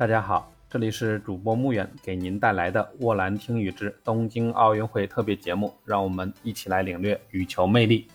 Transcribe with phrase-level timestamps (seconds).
[0.00, 8.08] 大家好，这里是主播穆远给您带来的《沃兰听雨之东京奥运会特别节目》，让我们一起来领略羽球魅力。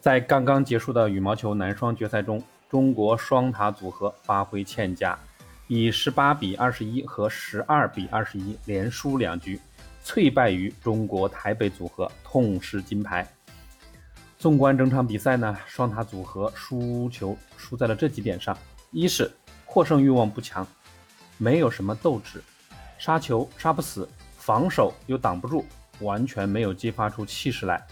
[0.00, 5.18] 在刚刚结束的羽毛球男双决赛中，中国双塔组合发挥欠佳，
[5.66, 9.60] 以十八比二十一和十二比二十一连输两局，
[10.02, 13.30] 脆败于中国台北组合，痛失金牌。
[14.38, 18.56] 纵观整场比赛呢，双塔组合输球输在了这几点上：
[18.92, 19.30] 一是
[19.66, 20.66] 获胜欲望不强。
[21.38, 22.42] 没有什么斗志，
[22.98, 24.08] 杀球杀不死，
[24.38, 25.64] 防守又挡不住，
[26.00, 27.86] 完全没有激发出气势来。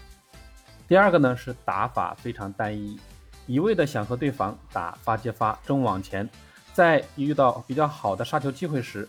[0.87, 2.99] 第二个呢是打法非常单一，
[3.47, 6.29] 一味的想和对方打发接发争往前，
[6.73, 9.07] 在遇到比较好的杀球机会时，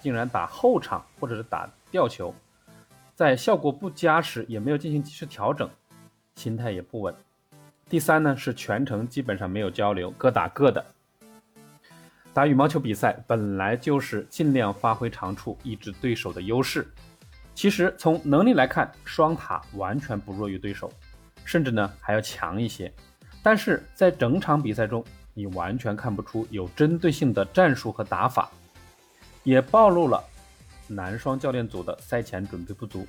[0.00, 2.34] 竟然打后场或者是打吊球，
[3.14, 5.68] 在效果不佳时也没有进行及时调整，
[6.34, 7.14] 心态也不稳。
[7.88, 10.84] 第三呢是全程基本上没有交流，各打各的。
[12.36, 16.86] 打羽毛球比赛本来就是尽量发挥长处，抑制对手的优势。
[17.54, 20.92] 其实从能力来看，双塔完全不弱于对手，
[21.46, 22.92] 甚至呢还要强一些。
[23.42, 25.02] 但是在整场比赛中，
[25.32, 28.50] 你完全看不出有针对性的战术和打法，
[29.42, 30.22] 也暴露了
[30.86, 33.06] 男双教练组的赛前准备不足。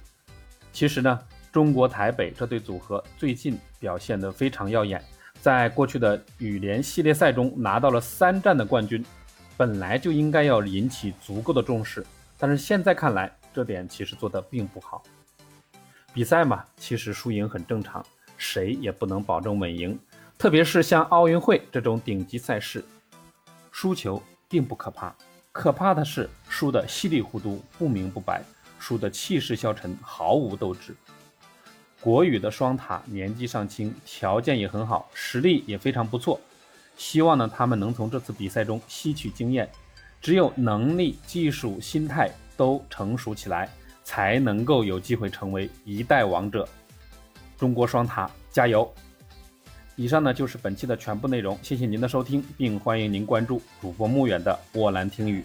[0.72, 1.20] 其实呢，
[1.52, 5.04] 中国台北这对组合最近表现得非常耀眼。
[5.42, 9.04] 在过去的羽联系列赛中拿到了三战的冠军，
[9.56, 12.06] 本来就应该要引起足够的重视，
[12.38, 15.04] 但是现在看来，这点其实做得并不好。
[16.14, 18.06] 比赛嘛，其实输赢很正常，
[18.38, 19.98] 谁也不能保证稳赢，
[20.38, 22.84] 特别是像奥运会这种顶级赛事，
[23.72, 25.16] 输球并不可怕，
[25.52, 28.44] 可怕的是输得稀里糊涂、不明不白，
[28.80, 30.96] 输得气势消沉、毫无斗志。
[32.00, 36.40] 国羽的双塔年纪尚轻，条件也很好，实力也非常不错。
[36.96, 39.70] 希望呢，他们能从这次比赛中吸取经验。
[40.20, 43.70] 只有能力、技术、心态都成熟起来，
[44.04, 46.68] 才能够有机会成为一代王者。
[47.56, 48.92] 中国双塔加油！
[49.96, 55.44] 以上呢就是本期的全部内容，谢谢您的收听，并欢迎您关注主播穆远的沃兰听语。